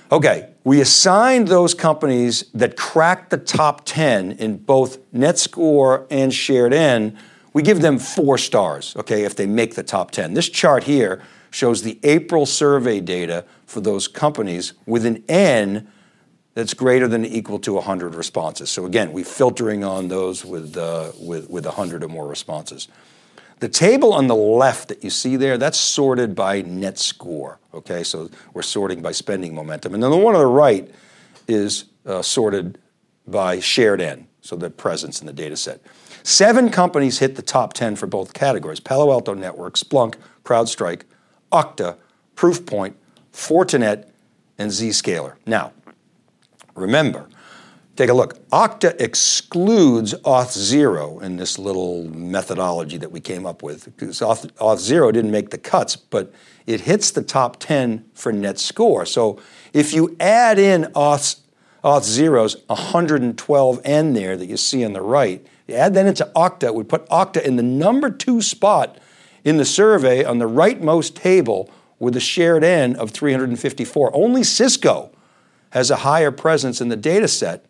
Okay, 0.09 0.53
we 0.63 0.79
assigned 0.79 1.49
those 1.49 1.73
companies 1.73 2.45
that 2.53 2.77
cracked 2.77 3.29
the 3.29 3.37
top 3.37 3.81
10 3.83 4.33
in 4.33 4.57
both 4.57 4.99
net 5.11 5.37
score 5.37 6.07
and 6.09 6.33
shared 6.33 6.73
N, 6.73 7.17
we 7.51 7.61
give 7.61 7.81
them 7.81 7.99
four 7.99 8.37
stars, 8.37 8.95
okay, 8.95 9.23
if 9.23 9.35
they 9.35 9.45
make 9.45 9.75
the 9.75 9.83
top 9.83 10.11
10. 10.11 10.33
This 10.33 10.47
chart 10.47 10.85
here 10.85 11.21
shows 11.51 11.81
the 11.81 11.99
April 12.03 12.45
survey 12.45 13.01
data 13.01 13.43
for 13.65 13.81
those 13.81 14.07
companies 14.07 14.73
with 14.85 15.05
an 15.05 15.23
N 15.27 15.91
that's 16.53 16.73
greater 16.73 17.07
than 17.07 17.25
or 17.25 17.27
equal 17.27 17.59
to 17.59 17.73
100 17.73 18.15
responses. 18.15 18.69
So 18.69 18.85
again, 18.85 19.11
we're 19.11 19.25
filtering 19.25 19.83
on 19.83 20.07
those 20.07 20.45
with, 20.45 20.77
uh, 20.77 21.11
with, 21.19 21.49
with 21.49 21.65
100 21.65 22.03
or 22.03 22.07
more 22.07 22.27
responses. 22.27 22.87
The 23.59 23.69
table 23.69 24.13
on 24.13 24.27
the 24.27 24.35
left 24.35 24.89
that 24.89 25.03
you 25.03 25.09
see 25.09 25.35
there, 25.35 25.57
that's 25.57 25.79
sorted 25.79 26.35
by 26.35 26.61
net 26.61 26.99
score. 26.99 27.59
Okay, 27.73 28.03
so 28.03 28.29
we're 28.53 28.61
sorting 28.61 29.01
by 29.01 29.11
spending 29.11 29.55
momentum. 29.55 29.93
And 29.93 30.03
then 30.03 30.11
the 30.11 30.17
one 30.17 30.35
on 30.35 30.41
the 30.41 30.47
right 30.47 30.89
is 31.47 31.85
uh, 32.05 32.21
sorted 32.21 32.77
by 33.25 33.59
shared 33.59 33.99
N, 33.99 34.27
so 34.41 34.55
the 34.55 34.69
presence 34.69 35.19
in 35.19 35.27
the 35.27 35.33
data 35.33 35.57
set. 35.57 35.81
Seven 36.23 36.69
companies 36.69 37.19
hit 37.19 37.35
the 37.35 37.41
top 37.41 37.73
10 37.73 37.95
for 37.95 38.05
both 38.05 38.33
categories 38.33 38.79
Palo 38.79 39.11
Alto 39.11 39.33
Network, 39.33 39.75
Splunk, 39.75 40.15
CrowdStrike, 40.43 41.03
Okta, 41.51 41.97
Proofpoint, 42.35 42.93
Fortinet, 43.33 44.09
and 44.57 44.71
Zscaler. 44.71 45.35
Now, 45.45 45.73
remember, 46.75 47.27
Take 47.97 48.11
a 48.11 48.13
look. 48.13 48.47
Okta 48.49 49.01
excludes 49.01 50.13
Auth0 50.13 51.19
in 51.23 51.37
this 51.37 51.57
little 51.57 52.03
methodology 52.03 52.97
that 52.97 53.11
we 53.11 53.19
came 53.19 53.43
up 53.47 53.63
with. 53.63 53.85
Because 53.97 54.19
Auth, 54.19 54.47
Auth0 54.57 55.11
didn't 55.11 55.31
make 55.31 55.49
the 55.49 55.57
cuts, 55.57 55.95
but 55.95 56.31
it 56.67 56.81
hits 56.81 57.09
the 57.09 57.23
top 57.23 57.57
10 57.59 58.05
for 58.13 58.31
net 58.31 58.59
score. 58.59 59.03
So 59.07 59.41
if 59.73 59.93
you 59.93 60.15
add 60.19 60.59
in 60.59 60.83
Auth, 60.93 61.39
Auth0's 61.83 62.57
112N 62.69 64.13
there 64.13 64.37
that 64.37 64.45
you 64.45 64.57
see 64.57 64.85
on 64.85 64.93
the 64.93 65.01
right, 65.01 65.43
you 65.65 65.73
add 65.73 65.95
that 65.95 66.05
into 66.05 66.31
Okta, 66.35 66.65
it 66.65 66.75
would 66.75 66.89
put 66.89 67.09
Okta 67.09 67.41
in 67.41 67.55
the 67.55 67.63
number 67.63 68.11
two 68.11 68.43
spot 68.43 68.99
in 69.43 69.57
the 69.57 69.65
survey 69.65 70.23
on 70.23 70.37
the 70.37 70.47
rightmost 70.47 71.15
table 71.15 71.71
with 71.97 72.15
a 72.15 72.19
shared 72.19 72.63
N 72.63 72.95
of 72.95 73.09
354. 73.09 74.15
Only 74.15 74.43
Cisco 74.43 75.09
has 75.71 75.89
a 75.89 75.97
higher 75.97 76.31
presence 76.31 76.79
in 76.79 76.89
the 76.89 76.95
data 76.95 77.27
set 77.27 77.65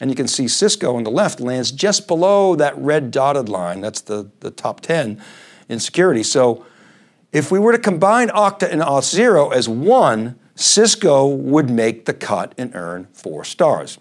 and 0.00 0.10
you 0.10 0.16
can 0.16 0.28
see 0.28 0.48
Cisco 0.48 0.96
on 0.96 1.04
the 1.04 1.10
left 1.10 1.40
lands 1.40 1.70
just 1.70 2.06
below 2.06 2.56
that 2.56 2.76
red 2.76 3.10
dotted 3.10 3.48
line. 3.48 3.80
That's 3.80 4.00
the, 4.00 4.30
the 4.40 4.50
top 4.50 4.80
10 4.80 5.22
in 5.68 5.80
security. 5.80 6.22
So 6.22 6.64
if 7.32 7.50
we 7.50 7.58
were 7.58 7.72
to 7.72 7.78
combine 7.78 8.28
Okta 8.28 8.70
and 8.70 8.80
Auth0 8.80 9.52
as 9.52 9.68
one, 9.68 10.38
Cisco 10.54 11.26
would 11.26 11.68
make 11.70 12.04
the 12.04 12.14
cut 12.14 12.54
and 12.56 12.74
earn 12.74 13.08
four 13.12 13.44
stars. 13.44 13.98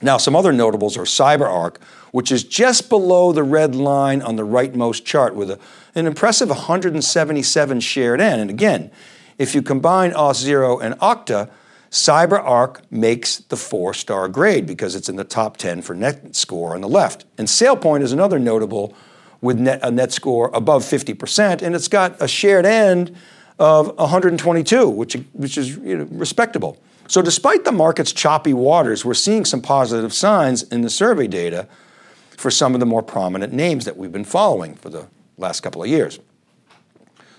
Now, 0.00 0.16
some 0.16 0.34
other 0.34 0.52
notables 0.52 0.96
are 0.96 1.02
CyberArk, 1.02 1.80
which 2.10 2.32
is 2.32 2.44
just 2.44 2.88
below 2.88 3.32
the 3.32 3.42
red 3.42 3.74
line 3.74 4.20
on 4.20 4.36
the 4.36 4.46
rightmost 4.46 5.04
chart 5.04 5.34
with 5.34 5.50
a, 5.50 5.58
an 5.94 6.06
impressive 6.06 6.48
177 6.48 7.80
shared 7.80 8.20
N. 8.20 8.40
And 8.40 8.50
again, 8.50 8.90
if 9.38 9.54
you 9.54 9.62
combine 9.62 10.12
Auth0 10.12 10.82
and 10.82 10.94
Okta, 10.98 11.50
CyberArk 11.92 12.80
makes 12.90 13.36
the 13.36 13.56
four 13.56 13.92
star 13.92 14.26
grade 14.26 14.66
because 14.66 14.94
it's 14.96 15.10
in 15.10 15.16
the 15.16 15.24
top 15.24 15.58
10 15.58 15.82
for 15.82 15.94
net 15.94 16.34
score 16.34 16.74
on 16.74 16.80
the 16.80 16.88
left. 16.88 17.26
And 17.36 17.46
SailPoint 17.46 18.00
is 18.00 18.12
another 18.12 18.38
notable 18.38 18.94
with 19.42 19.60
net, 19.60 19.80
a 19.82 19.90
net 19.90 20.10
score 20.10 20.50
above 20.54 20.84
50%, 20.84 21.60
and 21.60 21.74
it's 21.74 21.88
got 21.88 22.20
a 22.20 22.26
shared 22.26 22.64
N 22.64 23.14
of 23.58 23.94
122, 23.98 24.88
which, 24.88 25.18
which 25.32 25.58
is 25.58 25.76
you 25.76 25.98
know, 25.98 26.04
respectable. 26.10 26.78
So, 27.08 27.20
despite 27.20 27.64
the 27.64 27.72
market's 27.72 28.12
choppy 28.12 28.54
waters, 28.54 29.04
we're 29.04 29.12
seeing 29.12 29.44
some 29.44 29.60
positive 29.60 30.14
signs 30.14 30.62
in 30.62 30.80
the 30.80 30.88
survey 30.88 31.26
data 31.26 31.68
for 32.38 32.50
some 32.50 32.72
of 32.72 32.80
the 32.80 32.86
more 32.86 33.02
prominent 33.02 33.52
names 33.52 33.84
that 33.84 33.98
we've 33.98 34.12
been 34.12 34.24
following 34.24 34.76
for 34.76 34.88
the 34.88 35.08
last 35.36 35.60
couple 35.60 35.82
of 35.82 35.90
years. 35.90 36.20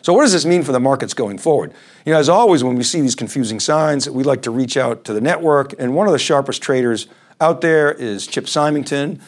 So, 0.03 0.11
what 0.11 0.23
does 0.23 0.33
this 0.33 0.45
mean 0.45 0.63
for 0.63 0.73
the 0.73 0.81
markets 0.81 1.13
going 1.13 1.37
forward? 1.37 1.73
You 2.05 2.11
know, 2.11 2.19
as 2.19 2.27
always, 2.27 2.61
when 2.61 2.75
we 2.75 2.83
see 2.83 2.99
these 2.99 3.15
confusing 3.15 3.61
signs, 3.61 4.09
we 4.09 4.25
like 4.25 4.41
to 4.41 4.51
reach 4.51 4.75
out 4.75 5.05
to 5.05 5.13
the 5.13 5.21
network. 5.21 5.73
And 5.79 5.95
one 5.95 6.07
of 6.07 6.13
the 6.13 6.19
sharpest 6.19 6.61
traders 6.61 7.07
out 7.39 7.61
there 7.61 7.89
is 7.89 8.27
Chip 8.27 8.49
Symington. 8.49 9.21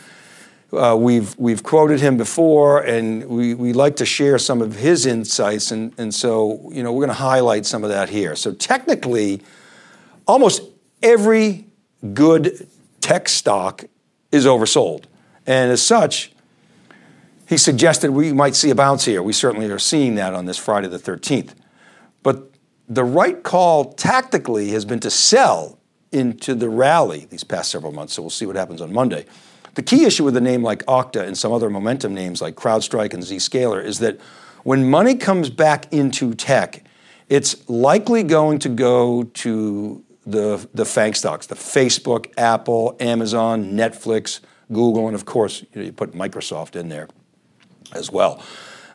Uh, 0.73 0.97
we've, 0.99 1.33
we've 1.39 1.63
quoted 1.63 2.01
him 2.01 2.17
before, 2.17 2.81
and 2.81 3.25
we, 3.29 3.53
we 3.53 3.71
like 3.71 3.95
to 3.95 4.05
share 4.05 4.37
some 4.37 4.61
of 4.61 4.75
his 4.75 5.05
insights. 5.05 5.71
And, 5.71 5.93
and 5.97 6.13
so, 6.13 6.69
you 6.73 6.83
know, 6.83 6.91
we're 6.91 7.05
going 7.05 7.15
to 7.15 7.23
highlight 7.23 7.65
some 7.65 7.85
of 7.85 7.89
that 7.91 8.09
here. 8.09 8.35
So, 8.35 8.51
technically, 8.53 9.41
almost 10.27 10.61
every 11.01 11.67
good 12.13 12.67
tech 12.99 13.29
stock 13.29 13.85
is 14.33 14.45
oversold. 14.45 15.05
And 15.47 15.71
as 15.71 15.81
such, 15.81 16.33
he 17.47 17.57
suggested 17.57 18.11
we 18.11 18.33
might 18.33 18.55
see 18.55 18.69
a 18.69 18.75
bounce 18.75 19.05
here. 19.05 19.21
We 19.21 19.33
certainly 19.33 19.69
are 19.69 19.79
seeing 19.79 20.15
that 20.15 20.33
on 20.33 20.45
this 20.45 20.57
Friday 20.57 20.87
the 20.87 20.97
13th. 20.97 21.51
But 22.23 22.49
the 22.87 23.03
right 23.03 23.41
call 23.43 23.93
tactically 23.93 24.69
has 24.69 24.85
been 24.85 24.99
to 25.01 25.11
sell 25.11 25.79
into 26.11 26.55
the 26.55 26.69
rally 26.69 27.27
these 27.29 27.43
past 27.43 27.71
several 27.71 27.91
months, 27.91 28.13
so 28.13 28.21
we'll 28.21 28.29
see 28.29 28.45
what 28.45 28.55
happens 28.55 28.81
on 28.81 28.93
Monday. 28.93 29.25
The 29.75 29.83
key 29.83 30.05
issue 30.05 30.23
with 30.23 30.37
a 30.37 30.41
name 30.41 30.63
like 30.63 30.83
Okta 30.85 31.21
and 31.21 31.37
some 31.37 31.51
other 31.51 31.69
momentum 31.69 32.13
names 32.13 32.41
like 32.41 32.55
CrowdStrike 32.55 33.13
and 33.13 33.21
Zscaler 33.21 33.83
is 33.83 33.99
that 33.99 34.19
when 34.63 34.89
money 34.89 35.15
comes 35.15 35.49
back 35.49 35.91
into 35.91 36.33
tech, 36.33 36.83
it's 37.27 37.67
likely 37.69 38.23
going 38.23 38.59
to 38.59 38.69
go 38.69 39.23
to 39.23 40.03
the, 40.25 40.67
the 40.73 40.85
FANG 40.85 41.13
stocks, 41.13 41.45
the 41.47 41.55
Facebook, 41.55 42.31
Apple, 42.37 42.95
Amazon, 42.99 43.73
Netflix, 43.73 44.39
Google, 44.71 45.07
and 45.07 45.15
of 45.15 45.25
course, 45.25 45.61
you, 45.61 45.67
know, 45.75 45.81
you 45.83 45.91
put 45.91 46.13
Microsoft 46.13 46.75
in 46.75 46.89
there 46.89 47.07
as 47.95 48.11
well. 48.11 48.43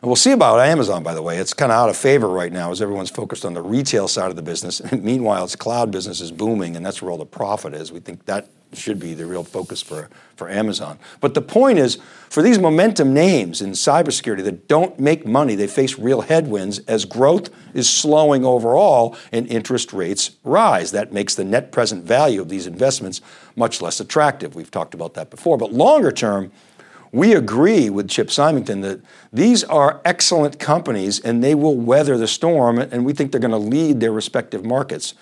And 0.01 0.09
we'll 0.09 0.15
see 0.15 0.31
about 0.31 0.59
Amazon, 0.59 1.03
by 1.03 1.13
the 1.13 1.21
way. 1.21 1.37
It's 1.37 1.53
kind 1.53 1.71
of 1.71 1.77
out 1.77 1.89
of 1.89 1.95
favor 1.95 2.27
right 2.27 2.51
now 2.51 2.71
as 2.71 2.81
everyone's 2.81 3.11
focused 3.11 3.45
on 3.45 3.53
the 3.53 3.61
retail 3.61 4.07
side 4.07 4.31
of 4.31 4.35
the 4.35 4.41
business. 4.41 4.79
And 4.79 5.03
meanwhile, 5.11 5.43
its 5.43 5.55
cloud 5.55 5.91
business 5.91 6.21
is 6.21 6.31
booming, 6.31 6.75
and 6.75 6.83
that's 6.83 7.01
where 7.01 7.11
all 7.11 7.19
the 7.19 7.25
profit 7.25 7.75
is. 7.75 7.91
We 7.91 7.99
think 7.99 8.25
that 8.25 8.49
should 8.73 8.99
be 8.99 9.13
the 9.13 9.25
real 9.25 9.43
focus 9.43 9.81
for, 9.81 10.09
for 10.35 10.49
Amazon. 10.49 10.97
But 11.19 11.33
the 11.33 11.41
point 11.41 11.77
is, 11.77 11.99
for 12.29 12.41
these 12.41 12.57
momentum 12.57 13.13
names 13.13 13.61
in 13.61 13.71
cybersecurity 13.71 14.43
that 14.45 14.67
don't 14.67 14.97
make 14.99 15.25
money, 15.25 15.55
they 15.55 15.67
face 15.67 15.99
real 15.99 16.21
headwinds 16.21 16.79
as 16.79 17.05
growth 17.05 17.49
is 17.73 17.89
slowing 17.89 18.45
overall 18.45 19.17
and 19.31 19.45
interest 19.47 19.93
rates 19.93 20.31
rise. 20.43 20.91
That 20.91 21.11
makes 21.11 21.35
the 21.35 21.43
net 21.43 21.71
present 21.71 22.05
value 22.05 22.41
of 22.41 22.49
these 22.49 22.65
investments 22.65 23.21
much 23.55 23.81
less 23.81 23.99
attractive. 23.99 24.55
We've 24.55 24.71
talked 24.71 24.93
about 24.93 25.13
that 25.15 25.29
before. 25.29 25.57
But 25.57 25.73
longer 25.73 26.11
term, 26.11 26.51
We 27.11 27.33
agree 27.33 27.89
with 27.89 28.07
Chip 28.09 28.31
Symington 28.31 28.81
that 28.81 29.01
these 29.33 29.63
are 29.65 29.99
excellent 30.05 30.59
companies 30.59 31.19
and 31.19 31.43
they 31.43 31.55
will 31.55 31.75
weather 31.75 32.17
the 32.17 32.27
storm, 32.27 32.79
and 32.79 33.05
we 33.05 33.13
think 33.13 33.31
they're 33.31 33.41
going 33.41 33.51
to 33.51 33.57
lead 33.57 33.99
their 33.99 34.13
respective 34.13 34.63
markets. 34.63 35.13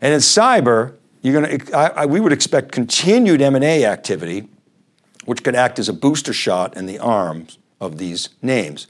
And 0.00 0.12
in 0.12 0.20
cyber, 0.20 0.94
you're 1.22 1.40
going 1.40 1.60
to, 1.60 1.76
I, 1.76 1.86
I, 1.86 2.06
we 2.06 2.18
would 2.18 2.32
expect 2.32 2.72
continued 2.72 3.40
M&A 3.40 3.84
activity, 3.84 4.48
which 5.24 5.44
could 5.44 5.54
act 5.54 5.78
as 5.78 5.88
a 5.88 5.92
booster 5.92 6.32
shot 6.32 6.76
in 6.76 6.86
the 6.86 6.98
arms 6.98 7.58
of 7.80 7.98
these 7.98 8.30
names. 8.42 8.88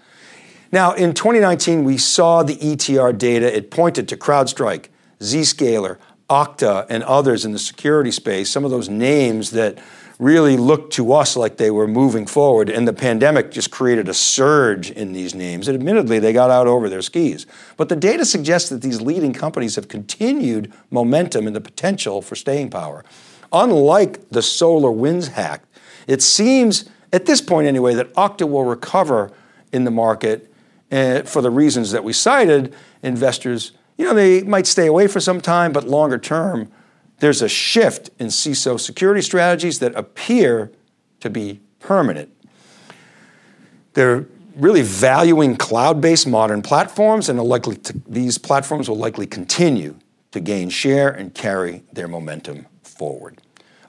Now, 0.70 0.94
in 0.94 1.12
2019, 1.12 1.84
we 1.84 1.98
saw 1.98 2.42
the 2.42 2.56
ETR 2.56 3.16
data. 3.16 3.54
It 3.54 3.70
pointed 3.70 4.08
to 4.08 4.16
CrowdStrike, 4.16 4.86
Zscaler, 5.20 5.98
Okta, 6.32 6.86
and 6.88 7.02
others 7.02 7.44
in 7.44 7.52
the 7.52 7.58
security 7.58 8.10
space, 8.10 8.50
some 8.50 8.64
of 8.64 8.70
those 8.70 8.88
names 8.88 9.50
that 9.50 9.78
really 10.18 10.56
looked 10.56 10.94
to 10.94 11.12
us 11.12 11.36
like 11.36 11.58
they 11.58 11.70
were 11.70 11.86
moving 11.86 12.26
forward, 12.26 12.70
and 12.70 12.88
the 12.88 12.92
pandemic 12.94 13.50
just 13.50 13.70
created 13.70 14.08
a 14.08 14.14
surge 14.14 14.90
in 14.90 15.12
these 15.12 15.34
names. 15.34 15.68
And 15.68 15.74
admittedly, 15.74 16.18
they 16.20 16.32
got 16.32 16.50
out 16.50 16.66
over 16.66 16.88
their 16.88 17.02
skis. 17.02 17.44
But 17.76 17.90
the 17.90 17.96
data 17.96 18.24
suggests 18.24 18.70
that 18.70 18.80
these 18.80 19.02
leading 19.02 19.34
companies 19.34 19.76
have 19.76 19.88
continued 19.88 20.72
momentum 20.90 21.46
and 21.46 21.54
the 21.54 21.60
potential 21.60 22.22
for 22.22 22.34
staying 22.34 22.70
power. 22.70 23.04
Unlike 23.52 24.30
the 24.30 24.40
SolarWinds 24.40 25.32
hack, 25.32 25.64
it 26.06 26.22
seems, 26.22 26.88
at 27.12 27.26
this 27.26 27.42
point 27.42 27.66
anyway, 27.66 27.92
that 27.94 28.14
Okta 28.14 28.48
will 28.48 28.64
recover 28.64 29.30
in 29.70 29.84
the 29.84 29.90
market 29.90 30.50
uh, 30.90 31.22
for 31.22 31.42
the 31.42 31.50
reasons 31.50 31.90
that 31.90 32.04
we 32.04 32.14
cited. 32.14 32.74
Investors, 33.02 33.72
you 33.96 34.04
know, 34.04 34.14
they 34.14 34.42
might 34.42 34.66
stay 34.66 34.86
away 34.86 35.06
for 35.06 35.20
some 35.20 35.40
time, 35.40 35.72
but 35.72 35.84
longer 35.84 36.18
term, 36.18 36.70
there's 37.18 37.42
a 37.42 37.48
shift 37.48 38.10
in 38.18 38.28
CISO 38.28 38.80
security 38.80 39.22
strategies 39.22 39.78
that 39.78 39.94
appear 39.94 40.72
to 41.20 41.30
be 41.30 41.60
permanent. 41.78 42.30
They're 43.94 44.26
really 44.56 44.82
valuing 44.82 45.56
cloud-based 45.56 46.26
modern 46.26 46.62
platforms, 46.62 47.28
and 47.28 47.40
likely 47.40 47.76
to, 47.76 48.00
these 48.06 48.38
platforms 48.38 48.88
will 48.88 48.98
likely 48.98 49.26
continue 49.26 49.96
to 50.32 50.40
gain 50.40 50.68
share 50.68 51.10
and 51.10 51.32
carry 51.34 51.84
their 51.92 52.08
momentum 52.08 52.66
forward. 52.82 53.38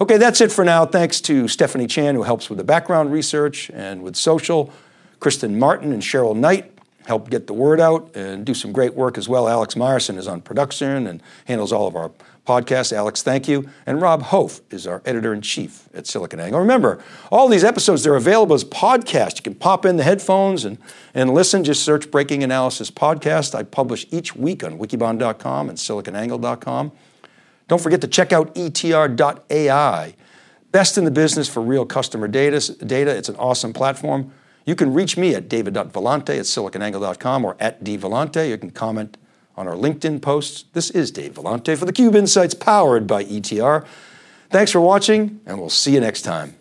Okay, 0.02 0.18
that's 0.18 0.42
it 0.42 0.52
for 0.52 0.66
now. 0.66 0.86
Thanks 0.86 1.22
to 1.22 1.48
Stephanie 1.48 1.88
Chan, 1.88 2.16
who 2.16 2.24
helps 2.24 2.50
with 2.50 2.58
the 2.58 2.64
background 2.64 3.12
research 3.12 3.70
and 3.74 4.04
with 4.04 4.16
social, 4.16 4.72
Kristen 5.20 5.58
Martin 5.58 5.94
and 5.94 6.02
Cheryl 6.02 6.36
Knight 6.36 6.73
help 7.06 7.30
get 7.30 7.48
the 7.48 7.54
word 7.54 7.80
out 7.80 8.16
and 8.16 8.46
do 8.46 8.54
some 8.54 8.72
great 8.72 8.94
work 8.94 9.18
as 9.18 9.28
well. 9.28 9.48
Alex 9.48 9.76
Myerson 9.76 10.18
is 10.18 10.28
on 10.28 10.42
production 10.42 11.08
and 11.08 11.22
handles 11.46 11.72
all 11.72 11.88
of 11.88 11.96
our 11.96 12.12
podcasts. 12.48 12.92
Alex, 12.92 13.24
thank 13.24 13.48
you. 13.48 13.70
And 13.86 14.02
Rob 14.02 14.24
Hof 14.24 14.62
is 14.70 14.86
our 14.86 15.02
editor 15.06 15.34
in 15.34 15.42
chief 15.42 15.88
at 15.94 16.06
SiliconANGLE. 16.06 16.58
Remember, 16.58 17.02
all 17.32 17.48
these 17.48 17.64
episodes, 17.64 18.04
they're 18.04 18.16
available 18.16 18.54
as 18.54 18.64
podcasts. 18.66 19.38
You 19.38 19.44
can 19.44 19.56
pop 19.56 19.86
in 19.86 19.98
the 19.98 20.04
headphones 20.04 20.66
and, 20.66 20.78
and 21.14 21.34
listen. 21.34 21.64
Just 21.64 21.84
search 21.84 22.12
Breaking 22.12 22.44
Analysis 22.44 22.92
Podcast. 22.92 23.56
I 23.56 23.64
publish 23.64 24.06
each 24.12 24.36
week 24.36 24.64
on 24.64 24.78
wikibon.com 24.78 25.70
and 25.70 25.78
siliconangle.com. 25.78 26.92
Don't 27.68 27.82
forget 27.82 28.02
to 28.02 28.08
check 28.08 28.34
out 28.34 28.54
etr.ai. 28.56 30.16
Best 30.72 30.98
in 30.98 31.06
the 31.06 31.12
business 31.12 31.48
for 31.48 31.62
real 31.62 31.86
customer 31.86 32.28
data. 32.28 32.74
data. 32.86 33.16
It's 33.16 33.30
an 33.30 33.36
awesome 33.38 33.74
platform. 33.74 34.34
You 34.66 34.76
can 34.76 34.94
reach 34.94 35.18
me 35.18 35.36
at 35.36 35.50
david.vellante 35.50 36.30
at 36.30 36.46
siliconangle.com 36.46 37.46
or 37.46 37.58
at 37.60 37.84
dvellante. 37.84 38.48
You 38.48 38.58
can 38.58 38.72
comment 38.72 39.18
on 39.56 39.68
our 39.68 39.76
LinkedIn 39.76 40.22
posts. 40.22 40.66
This 40.74 40.90
is 40.90 41.12
Dave 41.12 41.34
Vellante 41.34 41.78
for 41.78 41.86
theCUBE 41.86 42.16
Insights 42.16 42.54
powered 42.54 43.06
by 43.06 43.26
ETR. 43.26 43.86
Thanks 44.50 44.72
for 44.72 44.82
watching, 44.82 45.42
and 45.46 45.60
we'll 45.60 45.70
see 45.70 45.94
you 45.94 46.00
next 46.00 46.22
time. 46.22 46.56